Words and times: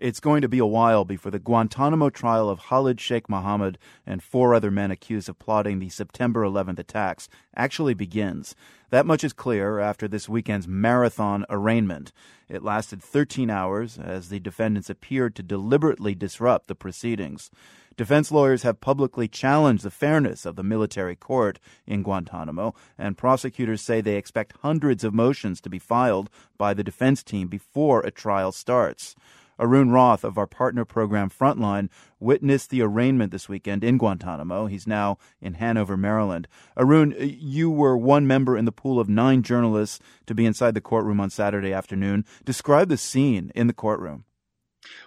It's 0.00 0.20
going 0.20 0.42
to 0.42 0.48
be 0.48 0.60
a 0.60 0.66
while 0.66 1.04
before 1.04 1.32
the 1.32 1.40
Guantanamo 1.40 2.08
trial 2.08 2.48
of 2.48 2.60
Khalid 2.60 3.00
Sheikh 3.00 3.28
Mohammed 3.28 3.78
and 4.06 4.22
four 4.22 4.54
other 4.54 4.70
men 4.70 4.92
accused 4.92 5.28
of 5.28 5.40
plotting 5.40 5.80
the 5.80 5.88
September 5.88 6.44
11th 6.44 6.78
attacks 6.78 7.28
actually 7.56 7.94
begins. 7.94 8.54
That 8.90 9.06
much 9.06 9.24
is 9.24 9.32
clear 9.32 9.80
after 9.80 10.06
this 10.06 10.28
weekend's 10.28 10.68
marathon 10.68 11.44
arraignment. 11.50 12.12
It 12.48 12.62
lasted 12.62 13.02
13 13.02 13.50
hours 13.50 13.98
as 13.98 14.28
the 14.28 14.38
defendants 14.38 14.88
appeared 14.88 15.34
to 15.34 15.42
deliberately 15.42 16.14
disrupt 16.14 16.68
the 16.68 16.76
proceedings. 16.76 17.50
Defense 17.96 18.30
lawyers 18.30 18.62
have 18.62 18.80
publicly 18.80 19.26
challenged 19.26 19.82
the 19.82 19.90
fairness 19.90 20.46
of 20.46 20.54
the 20.54 20.62
military 20.62 21.16
court 21.16 21.58
in 21.88 22.04
Guantanamo, 22.04 22.72
and 22.96 23.18
prosecutors 23.18 23.82
say 23.82 24.00
they 24.00 24.14
expect 24.14 24.58
hundreds 24.62 25.02
of 25.02 25.12
motions 25.12 25.60
to 25.60 25.68
be 25.68 25.80
filed 25.80 26.30
by 26.56 26.72
the 26.72 26.84
defense 26.84 27.24
team 27.24 27.48
before 27.48 28.02
a 28.02 28.12
trial 28.12 28.52
starts. 28.52 29.16
Arun 29.58 29.90
Rath 29.90 30.24
of 30.24 30.38
our 30.38 30.46
partner 30.46 30.84
program 30.84 31.30
Frontline 31.30 31.88
witnessed 32.20 32.70
the 32.70 32.82
arraignment 32.82 33.32
this 33.32 33.48
weekend 33.48 33.84
in 33.84 33.98
Guantanamo. 33.98 34.66
He's 34.66 34.86
now 34.86 35.18
in 35.40 35.54
Hanover, 35.54 35.96
Maryland. 35.96 36.48
Arun, 36.76 37.12
uh, 37.12 37.24
you 37.24 37.70
were 37.70 37.96
one 37.96 38.26
member 38.26 38.56
in 38.56 38.64
the 38.64 38.72
pool 38.72 39.00
of 39.00 39.08
nine 39.08 39.42
journalists 39.42 40.00
to 40.26 40.34
be 40.34 40.46
inside 40.46 40.74
the 40.74 40.80
courtroom 40.80 41.20
on 41.20 41.30
Saturday 41.30 41.72
afternoon. 41.72 42.24
Describe 42.44 42.88
the 42.88 42.96
scene 42.96 43.52
in 43.54 43.66
the 43.66 43.72
courtroom. 43.72 44.24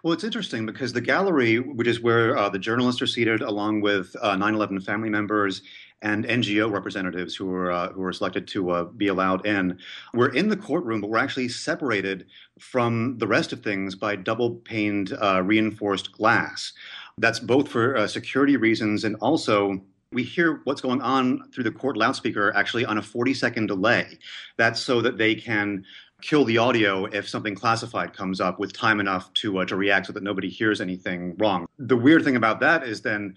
Well, 0.04 0.14
it's 0.14 0.24
interesting 0.24 0.66
because 0.66 0.94
the 0.94 1.02
gallery, 1.02 1.60
which 1.60 1.88
is 1.88 2.02
where 2.02 2.38
uh, 2.38 2.50
the 2.50 2.60
journalists 2.60 3.02
are 3.02 3.08
seated, 3.08 3.42
along 3.42 3.82
with 3.82 4.16
uh, 4.22 4.36
9/11 4.36 4.84
family 4.84 5.10
members 5.10 5.62
and 6.02 6.26
NGO 6.26 6.72
representatives 6.72 7.36
who 7.36 7.46
were 7.46 7.72
uh, 7.72 7.92
who 7.92 8.02
were 8.02 8.14
selected 8.14 8.48
to 8.50 8.72
uh, 8.72 8.84
be 8.86 9.08
allowed 9.08 9.46
in. 9.46 9.78
We're 10.14 10.34
in 10.34 10.50
the 10.50 10.58
courtroom, 10.58 11.02
but 11.02 11.10
we're 11.10 11.20
actually 11.20 11.50
separated 11.50 12.26
from 12.60 13.18
the 13.20 13.28
rest 13.28 13.54
of 13.54 13.62
things 13.62 13.96
by 13.96 14.16
double 14.16 14.56
paned 14.56 15.14
uh, 15.22 15.42
reinforced 15.44 16.12
glass. 16.12 16.74
That's 17.18 17.40
both 17.40 17.70
for 17.70 17.98
uh, 17.98 18.08
security 18.08 18.58
reasons 18.58 19.04
and 19.04 19.16
also 19.18 19.82
we 20.12 20.24
hear 20.24 20.60
what's 20.66 20.82
going 20.82 21.02
on 21.02 21.50
through 21.52 21.64
the 21.64 21.72
court 21.72 21.96
loudspeaker 21.96 22.54
actually 22.56 22.86
on 22.86 22.98
a 22.98 23.02
40 23.02 23.34
second 23.34 23.68
delay. 23.68 24.20
That's 24.58 24.82
so 24.82 25.02
that 25.02 25.18
they 25.18 25.36
can 25.36 25.86
kill 26.22 26.46
the 26.46 26.58
audio 26.58 27.06
if 27.06 27.28
something 27.28 27.56
classified 27.56 28.14
comes 28.14 28.40
up 28.40 28.60
with 28.60 28.74
time 28.74 29.00
enough 29.00 29.34
to 29.36 29.60
uh, 29.60 29.66
to 29.66 29.76
react 29.76 30.08
so 30.08 30.14
that 30.14 30.24
nobody 30.24 30.50
hears 30.50 30.82
anything 30.82 31.36
wrong. 31.38 31.68
The 31.80 31.98
weird 31.98 32.24
thing 32.24 32.36
about 32.36 32.60
that 32.62 32.84
is 32.84 33.02
then 33.02 33.36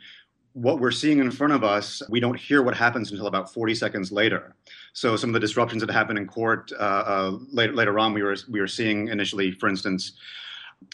what 0.55 0.79
we're 0.79 0.93
seeing 0.93 1.19
in 1.19 1.33
front 1.33 1.53
of 1.53 1.65
us, 1.65 2.01
we 2.09 2.21
don't 2.21 2.39
hear 2.39 2.63
what 2.63 2.77
happens 2.77 3.11
until 3.11 3.27
about 3.27 3.53
40 3.53 3.75
seconds 3.75 4.13
later. 4.13 4.55
So 4.93 5.17
some 5.17 5.31
of 5.31 5.35
the 5.35 5.41
disruptions 5.41 5.83
that 5.85 5.91
happened 5.91 6.17
in 6.17 6.29
court 6.29 6.71
uh, 6.79 6.83
uh, 6.83 7.39
later, 7.51 7.75
later 7.75 7.99
on, 7.99 8.15
we 8.15 8.23
were 8.23 8.37
we 8.49 8.61
were 8.61 8.69
seeing 8.69 9.09
initially, 9.09 9.51
for 9.53 9.69
instance, 9.69 10.13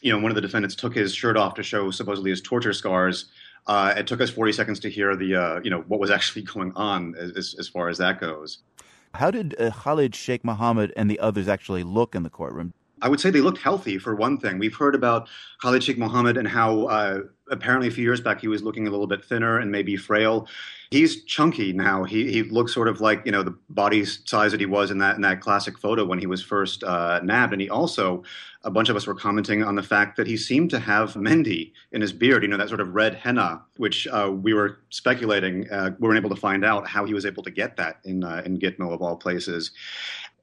you 0.03 0.13
know, 0.13 0.19
one 0.19 0.31
of 0.31 0.35
the 0.35 0.41
defendants 0.41 0.75
took 0.75 0.95
his 0.95 1.15
shirt 1.15 1.37
off 1.37 1.55
to 1.55 1.63
show 1.63 1.91
supposedly 1.91 2.31
his 2.31 2.41
torture 2.41 2.73
scars. 2.73 3.27
Uh, 3.67 3.93
it 3.97 4.07
took 4.07 4.23
us 4.23 4.31
40 4.31 4.53
seconds 4.53 4.81
to 4.81 4.91
hear 4.91 5.15
the 5.15 5.35
uh, 5.35 5.61
you 5.63 5.71
know 5.71 5.83
what 5.89 6.01
was 6.01 6.11
actually 6.11 6.43
going 6.55 6.73
on 6.75 7.15
as, 7.17 7.55
as 7.59 7.69
far 7.69 7.89
as 7.91 7.99
that 7.99 8.19
goes. 8.19 8.59
How 9.15 9.31
did 9.31 9.61
uh, 9.61 9.71
Khalid 9.71 10.15
Sheikh 10.15 10.45
Mohammed 10.45 10.93
and 10.97 11.11
the 11.11 11.19
others 11.19 11.49
actually 11.49 11.83
look 11.83 12.15
in 12.15 12.23
the 12.23 12.31
courtroom? 12.31 12.75
I 13.03 13.09
would 13.09 13.21
say 13.21 13.31
they 13.31 13.41
looked 13.41 13.59
healthy 13.59 13.99
for 13.99 14.15
one 14.15 14.39
thing. 14.39 14.59
We've 14.59 14.75
heard 14.75 14.95
about 14.95 15.29
Khalid 15.63 15.83
Sheikh 15.83 15.99
Mohammed 15.99 16.37
and 16.37 16.47
how 16.47 16.85
uh, 16.87 17.21
apparently 17.51 17.89
a 17.89 17.91
few 17.91 18.05
years 18.05 18.21
back 18.21 18.41
he 18.41 18.49
was 18.49 18.63
looking 18.63 18.87
a 18.87 18.91
little 18.91 19.07
bit 19.07 19.25
thinner 19.25 19.59
and 19.59 19.71
maybe 19.71 19.97
frail. 19.97 20.49
He's 20.91 21.25
chunky 21.25 21.73
now. 21.73 22.03
He 22.05 22.33
he 22.33 22.43
looks 22.43 22.75
sort 22.75 22.89
of 22.89 23.01
like 23.01 23.23
you 23.25 23.33
know 23.33 23.43
the 23.43 23.57
body 23.69 24.05
size 24.05 24.51
that 24.51 24.61
he 24.61 24.67
was 24.67 24.91
in 24.91 24.99
that 24.99 25.17
in 25.17 25.23
that 25.23 25.41
classic 25.41 25.79
photo 25.79 26.05
when 26.05 26.19
he 26.19 26.27
was 26.27 26.43
first 26.43 26.83
uh, 26.83 27.21
nabbed. 27.23 27.53
And 27.53 27.63
he 27.63 27.71
also, 27.71 28.25
a 28.65 28.73
bunch 28.73 28.89
of 28.89 28.97
us 28.97 29.07
were 29.07 29.15
commenting 29.15 29.63
on 29.63 29.77
the 29.77 29.85
fact 29.85 30.17
that 30.17 30.27
he 30.27 30.37
seemed 30.37 30.71
to 30.71 30.81
have 30.81 31.15
mehndi 31.15 31.73
in 31.93 32.01
his 32.01 32.13
beard. 32.13 32.43
You 32.43 32.49
know 32.49 32.57
that 32.57 32.69
sort 32.69 32.81
of 32.81 32.93
red 32.93 33.15
henna, 33.15 33.63
which 33.77 34.09
uh, 34.09 34.33
we 34.33 34.53
were 34.53 34.81
speculating. 34.91 35.71
Uh, 35.71 35.91
we 36.01 36.09
weren't 36.09 36.19
able 36.19 36.35
to 36.35 36.41
find 36.41 36.65
out 36.65 36.89
how 36.89 37.05
he 37.05 37.15
was 37.15 37.25
able 37.25 37.45
to 37.45 37.53
get 37.53 37.77
that 37.77 38.01
in 38.05 38.25
uh, 38.25 38.43
in 38.45 38.59
Gitmo 38.59 38.93
of 38.93 39.01
all 39.01 39.17
places 39.17 39.71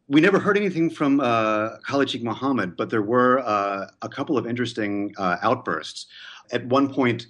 we 0.10 0.22
never 0.22 0.40
heard 0.40 0.58
anything 0.58 0.90
from 0.90 1.20
uh, 1.20 1.78
Khalid 1.80 2.10
Sheikh 2.10 2.24
Mohammed, 2.24 2.78
but 2.78 2.90
there 2.90 3.02
were 3.02 3.40
uh, 3.40 3.88
a 4.02 4.10
couple 4.10 4.38
of 4.38 4.48
interesting 4.48 5.14
uh, 5.18 5.38
outbursts. 5.42 6.08
At 6.52 6.66
one 6.68 6.94
point, 6.94 7.28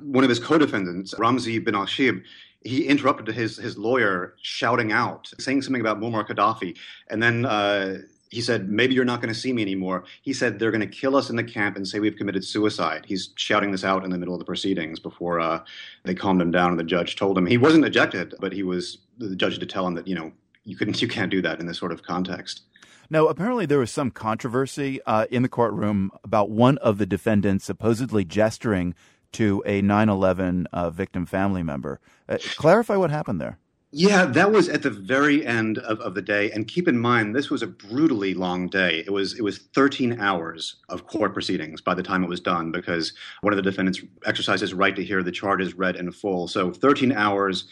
one 0.00 0.24
of 0.24 0.30
his 0.30 0.40
co-defendants, 0.40 1.14
Ramzi 1.14 1.64
bin 1.64 1.74
al-Shibh, 1.74 2.22
he 2.64 2.84
interrupted 2.84 3.32
his 3.32 3.56
his 3.56 3.78
lawyer, 3.78 4.34
shouting 4.42 4.90
out, 4.90 5.30
saying 5.38 5.62
something 5.62 5.80
about 5.80 6.00
Muammar 6.00 6.26
Gaddafi, 6.26 6.76
and 7.10 7.22
then 7.22 7.46
uh, 7.46 7.98
he 8.30 8.40
said, 8.40 8.68
"Maybe 8.68 8.92
you're 8.92 9.04
not 9.04 9.20
going 9.20 9.32
to 9.32 9.38
see 9.38 9.52
me 9.52 9.62
anymore." 9.62 10.02
He 10.22 10.32
said, 10.32 10.58
"They're 10.58 10.72
going 10.72 10.80
to 10.80 10.86
kill 10.88 11.14
us 11.14 11.30
in 11.30 11.36
the 11.36 11.44
camp 11.44 11.76
and 11.76 11.86
say 11.86 12.00
we've 12.00 12.16
committed 12.16 12.44
suicide." 12.44 13.04
He's 13.06 13.30
shouting 13.36 13.70
this 13.70 13.84
out 13.84 14.04
in 14.04 14.10
the 14.10 14.18
middle 14.18 14.34
of 14.34 14.40
the 14.40 14.44
proceedings 14.44 14.98
before 14.98 15.38
uh, 15.38 15.60
they 16.02 16.14
calmed 16.14 16.42
him 16.42 16.50
down, 16.50 16.70
and 16.70 16.80
the 16.80 16.84
judge 16.84 17.14
told 17.14 17.38
him 17.38 17.46
he 17.46 17.56
wasn't 17.56 17.84
ejected, 17.84 18.34
but 18.40 18.52
he 18.52 18.64
was 18.64 18.98
the 19.18 19.36
judge 19.36 19.60
to 19.60 19.66
tell 19.66 19.86
him 19.86 19.94
that 19.94 20.08
you 20.08 20.16
know 20.16 20.32
you 20.66 20.76
couldn't 20.76 21.00
you 21.00 21.08
can't 21.08 21.30
do 21.30 21.40
that 21.42 21.60
in 21.60 21.66
this 21.66 21.78
sort 21.78 21.92
of 21.92 22.02
context. 22.02 22.62
Now, 23.08 23.28
apparently, 23.28 23.66
there 23.66 23.78
was 23.78 23.92
some 23.92 24.10
controversy 24.10 25.00
uh, 25.06 25.26
in 25.30 25.42
the 25.42 25.48
courtroom 25.48 26.10
about 26.24 26.50
one 26.50 26.76
of 26.78 26.98
the 26.98 27.06
defendants 27.06 27.64
supposedly 27.64 28.24
gesturing 28.24 28.94
to 29.32 29.62
a 29.64 29.80
9 29.80 30.08
11 30.08 30.66
uh, 30.72 30.90
victim 30.90 31.24
family 31.24 31.62
member. 31.62 32.00
Uh, 32.28 32.38
clarify 32.56 32.96
what 32.96 33.10
happened 33.10 33.40
there. 33.40 33.58
Yeah, 33.92 34.26
that 34.26 34.50
was 34.50 34.68
at 34.68 34.82
the 34.82 34.90
very 34.90 35.46
end 35.46 35.78
of, 35.78 36.00
of 36.00 36.14
the 36.14 36.22
day. 36.22 36.50
And 36.50 36.66
keep 36.66 36.88
in 36.88 36.98
mind, 36.98 37.34
this 37.34 37.50
was 37.50 37.62
a 37.62 37.68
brutally 37.68 38.34
long 38.34 38.68
day. 38.68 39.04
It 39.06 39.12
was 39.12 39.38
it 39.38 39.42
was 39.42 39.58
13 39.74 40.20
hours 40.20 40.76
of 40.88 41.06
court 41.06 41.32
proceedings 41.32 41.80
by 41.80 41.94
the 41.94 42.02
time 42.02 42.24
it 42.24 42.28
was 42.28 42.40
done, 42.40 42.72
because 42.72 43.14
one 43.42 43.52
of 43.52 43.56
the 43.56 43.62
defendants 43.62 44.00
exercised 44.26 44.60
his 44.60 44.74
right 44.74 44.96
to 44.96 45.04
hear 45.04 45.22
the 45.22 45.30
charges 45.30 45.74
read 45.74 45.96
in 45.96 46.10
full. 46.10 46.48
So 46.48 46.72
13 46.72 47.12
hours 47.12 47.68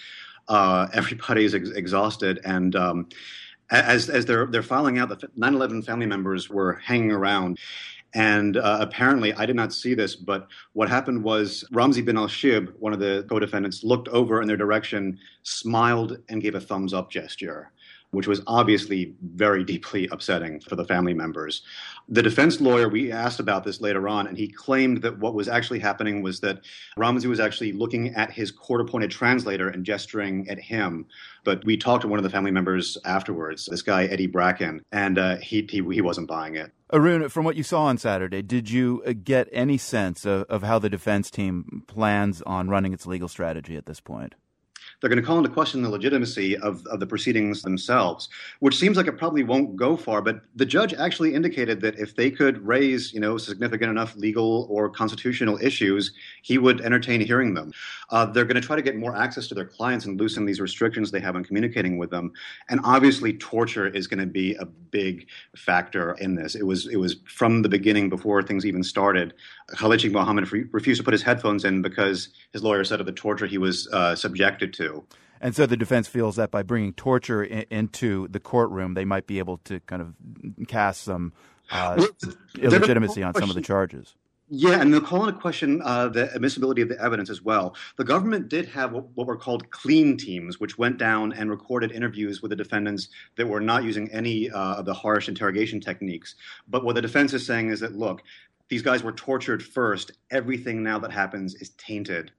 uh, 0.48 0.88
everybody's 0.92 1.54
ex- 1.54 1.70
exhausted, 1.70 2.40
and 2.44 2.76
um, 2.76 3.08
as 3.70 4.10
as 4.10 4.26
they're 4.26 4.46
they're 4.46 4.62
filing 4.62 4.98
out, 4.98 5.08
the 5.08 5.28
9/11 5.38 5.84
family 5.84 6.06
members 6.06 6.48
were 6.48 6.74
hanging 6.74 7.12
around. 7.12 7.58
And 8.16 8.56
uh, 8.56 8.78
apparently, 8.80 9.32
I 9.34 9.44
did 9.44 9.56
not 9.56 9.72
see 9.72 9.92
this, 9.92 10.14
but 10.14 10.46
what 10.72 10.88
happened 10.88 11.24
was 11.24 11.64
Ramzi 11.72 12.04
bin 12.04 12.16
al 12.16 12.28
Shibh, 12.28 12.72
one 12.78 12.92
of 12.92 13.00
the 13.00 13.26
co 13.28 13.40
defendants, 13.40 13.82
looked 13.82 14.06
over 14.08 14.40
in 14.40 14.46
their 14.46 14.56
direction, 14.56 15.18
smiled, 15.42 16.18
and 16.28 16.40
gave 16.40 16.54
a 16.54 16.60
thumbs 16.60 16.94
up 16.94 17.10
gesture 17.10 17.72
which 18.14 18.26
was 18.26 18.40
obviously 18.46 19.14
very 19.22 19.64
deeply 19.64 20.08
upsetting 20.10 20.60
for 20.60 20.76
the 20.76 20.84
family 20.84 21.14
members. 21.14 21.62
The 22.08 22.22
defense 22.22 22.60
lawyer, 22.60 22.88
we 22.88 23.10
asked 23.10 23.40
about 23.40 23.64
this 23.64 23.80
later 23.80 24.08
on, 24.08 24.26
and 24.26 24.36
he 24.36 24.48
claimed 24.48 25.02
that 25.02 25.18
what 25.18 25.34
was 25.34 25.48
actually 25.48 25.78
happening 25.78 26.22
was 26.22 26.40
that 26.40 26.60
Ramzi 26.98 27.26
was 27.26 27.40
actually 27.40 27.72
looking 27.72 28.14
at 28.14 28.30
his 28.30 28.50
court 28.50 28.80
appointed 28.82 29.10
translator 29.10 29.68
and 29.68 29.84
gesturing 29.84 30.48
at 30.50 30.58
him. 30.58 31.06
But 31.44 31.64
we 31.64 31.76
talked 31.76 32.02
to 32.02 32.08
one 32.08 32.18
of 32.18 32.22
the 32.22 32.30
family 32.30 32.50
members 32.50 32.98
afterwards, 33.04 33.66
this 33.66 33.82
guy, 33.82 34.04
Eddie 34.04 34.26
Bracken, 34.26 34.82
and 34.92 35.18
uh, 35.18 35.36
he, 35.36 35.66
he, 35.70 35.82
he 35.92 36.00
wasn't 36.00 36.28
buying 36.28 36.56
it. 36.56 36.72
Arun, 36.92 37.28
from 37.28 37.44
what 37.44 37.56
you 37.56 37.62
saw 37.62 37.84
on 37.84 37.98
Saturday, 37.98 38.42
did 38.42 38.70
you 38.70 39.02
uh, 39.06 39.12
get 39.12 39.48
any 39.50 39.78
sense 39.78 40.24
of, 40.26 40.42
of 40.44 40.62
how 40.62 40.78
the 40.78 40.90
defense 40.90 41.30
team 41.30 41.82
plans 41.86 42.42
on 42.42 42.68
running 42.68 42.92
its 42.92 43.06
legal 43.06 43.28
strategy 43.28 43.76
at 43.76 43.86
this 43.86 44.00
point? 44.00 44.34
They're 45.04 45.10
going 45.10 45.22
to 45.22 45.26
call 45.26 45.36
into 45.36 45.50
question 45.50 45.82
the 45.82 45.90
legitimacy 45.90 46.56
of, 46.56 46.82
of 46.86 46.98
the 46.98 47.06
proceedings 47.06 47.60
themselves, 47.60 48.30
which 48.60 48.78
seems 48.78 48.96
like 48.96 49.06
it 49.06 49.18
probably 49.18 49.44
won't 49.44 49.76
go 49.76 49.98
far. 49.98 50.22
But 50.22 50.40
the 50.56 50.64
judge 50.64 50.94
actually 50.94 51.34
indicated 51.34 51.82
that 51.82 51.98
if 51.98 52.16
they 52.16 52.30
could 52.30 52.66
raise, 52.66 53.12
you 53.12 53.20
know, 53.20 53.36
significant 53.36 53.90
enough 53.90 54.16
legal 54.16 54.66
or 54.70 54.88
constitutional 54.88 55.58
issues, 55.60 56.14
he 56.40 56.56
would 56.56 56.80
entertain 56.80 57.20
hearing 57.20 57.52
them. 57.52 57.70
Uh, 58.08 58.24
they're 58.24 58.46
going 58.46 58.54
to 58.54 58.66
try 58.66 58.76
to 58.76 58.82
get 58.82 58.96
more 58.96 59.14
access 59.14 59.46
to 59.48 59.54
their 59.54 59.66
clients 59.66 60.06
and 60.06 60.18
loosen 60.18 60.46
these 60.46 60.60
restrictions 60.60 61.10
they 61.10 61.20
have 61.20 61.36
on 61.36 61.44
communicating 61.44 61.98
with 61.98 62.08
them. 62.08 62.32
And 62.70 62.80
obviously, 62.82 63.34
torture 63.34 63.88
is 63.88 64.06
going 64.06 64.20
to 64.20 64.26
be 64.26 64.54
a 64.54 64.64
big 64.64 65.26
factor 65.54 66.12
in 66.12 66.34
this. 66.34 66.54
It 66.54 66.64
was 66.64 66.86
it 66.86 66.96
was 66.96 67.16
from 67.26 67.60
the 67.60 67.68
beginning 67.68 68.08
before 68.08 68.42
things 68.42 68.64
even 68.64 68.82
started. 68.82 69.34
Khalid 69.68 70.00
Sheikh 70.00 70.12
Mohammed 70.12 70.50
refused 70.72 71.00
to 71.00 71.04
put 71.04 71.12
his 71.12 71.22
headphones 71.22 71.64
in 71.64 71.82
because 71.82 72.28
his 72.52 72.62
lawyer 72.62 72.84
said 72.84 73.00
of 73.00 73.06
the 73.06 73.12
torture 73.12 73.46
he 73.46 73.58
was 73.58 73.88
uh, 73.88 74.14
subjected 74.14 74.72
to. 74.74 74.93
And 75.40 75.54
so 75.54 75.66
the 75.66 75.76
defense 75.76 76.08
feels 76.08 76.36
that 76.36 76.50
by 76.50 76.62
bringing 76.62 76.94
torture 76.94 77.42
in, 77.42 77.66
into 77.70 78.28
the 78.28 78.40
courtroom, 78.40 78.94
they 78.94 79.04
might 79.04 79.26
be 79.26 79.38
able 79.38 79.58
to 79.64 79.80
kind 79.80 80.00
of 80.00 80.14
cast 80.68 81.02
some 81.02 81.32
uh, 81.70 81.96
well, 81.98 82.34
illegitimacy 82.58 83.22
on 83.22 83.34
some 83.34 83.50
of 83.50 83.54
the 83.54 83.62
charges. 83.62 84.14
Yeah, 84.48 84.80
and 84.80 84.92
they'll 84.92 85.00
call 85.00 85.26
into 85.26 85.40
question 85.40 85.80
uh, 85.82 86.08
the 86.08 86.32
admissibility 86.34 86.82
of 86.82 86.88
the 86.88 87.00
evidence 87.02 87.30
as 87.30 87.42
well. 87.42 87.74
The 87.96 88.04
government 88.04 88.48
did 88.48 88.68
have 88.68 88.92
what, 88.92 89.08
what, 89.14 89.26
were 89.26 89.38
called 89.38 89.70
clean 89.70 90.18
teams, 90.18 90.60
which 90.60 90.76
went 90.76 90.98
down 90.98 91.32
and 91.32 91.50
recorded 91.50 91.92
interviews 91.92 92.42
with 92.42 92.50
the 92.50 92.56
defendants 92.56 93.08
that 93.36 93.48
were 93.48 93.60
not 93.60 93.84
using 93.84 94.10
any 94.12 94.50
uh, 94.50 94.74
of 94.76 94.84
the 94.84 94.92
harsh 94.92 95.28
interrogation 95.28 95.80
techniques. 95.80 96.34
But 96.68 96.84
what 96.84 96.94
the 96.94 97.02
defense 97.02 97.32
is 97.32 97.46
saying 97.46 97.70
is 97.70 97.80
that, 97.80 97.96
look, 97.96 98.22
these 98.68 98.82
guys 98.82 99.02
were 99.02 99.12
tortured 99.12 99.62
first. 99.62 100.12
Everything 100.30 100.82
now 100.82 100.98
that 100.98 101.10
happens 101.10 101.54
is 101.54 101.70
tainted 101.70 102.30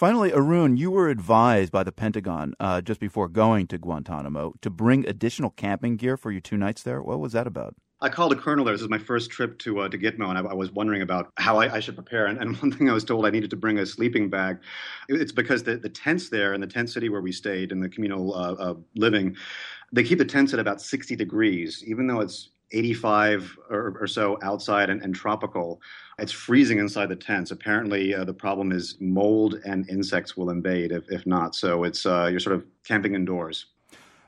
Finally, 0.00 0.32
Arun, 0.32 0.78
you 0.78 0.90
were 0.90 1.10
advised 1.10 1.70
by 1.70 1.82
the 1.82 1.92
Pentagon 1.92 2.54
uh, 2.58 2.80
just 2.80 2.98
before 2.98 3.28
going 3.28 3.66
to 3.66 3.76
Guantanamo 3.76 4.54
to 4.62 4.70
bring 4.70 5.06
additional 5.06 5.50
camping 5.50 5.98
gear 5.98 6.16
for 6.16 6.32
your 6.32 6.40
two 6.40 6.56
nights 6.56 6.82
there. 6.82 7.02
What 7.02 7.20
was 7.20 7.32
that 7.32 7.46
about? 7.46 7.74
I 8.00 8.08
called 8.08 8.32
a 8.32 8.36
colonel 8.36 8.64
there. 8.64 8.72
This 8.72 8.80
is 8.80 8.88
my 8.88 8.96
first 8.96 9.30
trip 9.30 9.58
to 9.58 9.80
uh, 9.80 9.90
to 9.90 9.98
Gitmo, 9.98 10.30
and 10.30 10.38
I, 10.38 10.40
I, 10.40 10.54
was 10.54 10.72
wondering 10.72 11.02
about 11.02 11.30
how 11.36 11.58
I, 11.58 11.74
I 11.74 11.80
should 11.80 11.96
prepare. 11.96 12.24
And, 12.24 12.38
and, 12.38 12.56
one 12.62 12.72
thing 12.72 12.88
I 12.88 12.94
was 12.94 13.04
told 13.04 13.26
I 13.26 13.30
needed 13.30 13.50
to 13.50 13.56
bring 13.56 13.78
a 13.78 13.84
sleeping 13.84 14.30
bag. 14.30 14.60
It's 15.10 15.32
because 15.32 15.64
the, 15.64 15.76
the 15.76 15.90
tents 15.90 16.30
there 16.30 16.54
in 16.54 16.62
the 16.62 16.66
tent 16.66 16.88
city 16.88 17.10
where 17.10 17.20
we 17.20 17.30
stayed 17.30 17.70
in 17.70 17.80
the 17.80 17.88
communal 17.90 18.34
uh, 18.34 18.54
uh, 18.54 18.74
living, 18.94 19.36
they 19.92 20.02
keep 20.02 20.16
the 20.16 20.24
tents 20.24 20.54
at 20.54 20.60
about 20.60 20.80
60 20.80 21.14
degrees, 21.14 21.84
even 21.86 22.06
though 22.06 22.20
it's 22.20 22.52
85 22.72 23.58
or, 23.70 23.96
or 24.00 24.06
so 24.06 24.38
outside 24.42 24.90
and, 24.90 25.02
and, 25.02 25.14
tropical. 25.14 25.80
It's 26.18 26.32
freezing 26.32 26.78
inside 26.78 27.08
the 27.08 27.16
tents. 27.16 27.50
Apparently, 27.50 28.14
uh, 28.14 28.24
the 28.24 28.34
problem 28.34 28.72
is 28.72 28.96
mold 29.00 29.60
and 29.64 29.88
insects 29.88 30.36
will 30.36 30.50
invade 30.50 30.92
if, 30.92 31.04
if 31.10 31.26
not. 31.26 31.54
So 31.54 31.84
it's 31.84 32.06
uh, 32.06 32.28
you're 32.30 32.40
sort 32.40 32.56
of 32.56 32.64
camping 32.84 33.14
indoors. 33.14 33.66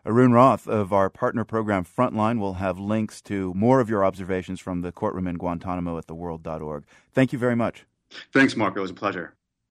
Arun 0.05 0.33
Rath 0.33 0.67
of 0.67 0.93
our 0.93 1.09
partner 1.09 1.45
program 1.45 1.85
Frontline 1.85 2.41
will 2.41 2.55
have 2.55 2.79
links 2.79 3.21
to 3.23 3.55
more 3.55 3.79
of 3.81 3.89
your 3.89 4.05
observations 4.05 4.59
from 4.59 4.81
the 4.81 4.91
courtroom 4.91 5.29
in 5.29 5.37
Guantanamo 5.37 5.97
at 5.97 6.09
theworld.org. 6.09 6.85
Thank 7.13 7.33
you 7.33 7.39
very 7.39 7.55
much. 7.55 7.85
Thanks, 8.33 8.57
Mark. 8.57 8.77
It 8.77 8.81
was 8.81 8.91
a 8.91 8.95
pleasure. 8.95 9.35